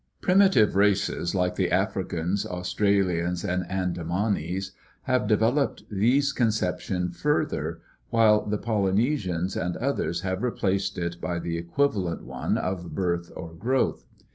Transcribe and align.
Primitive 0.19 0.75
races 0.75 1.35
like 1.35 1.53
the 1.57 1.69
Africans, 1.69 2.43
Australians, 2.43 3.45
and 3.45 3.63
Andamanese 3.69 4.71
have 5.03 5.27
developed 5.27 5.83
this 5.91 6.31
con 6.33 6.47
ception 6.47 7.15
farther, 7.15 7.81
while 8.09 8.43
the 8.43 8.57
Polynesians 8.57 9.55
and 9.55 9.77
others 9.77 10.21
have 10.21 10.41
replaced 10.41 10.97
it 10.97 11.21
by 11.21 11.37
the 11.37 11.55
equivalent 11.55 12.23
one 12.23 12.57
of 12.57 12.95
birth 12.95 13.31
or 13.35 13.53
growth. 13.53 14.07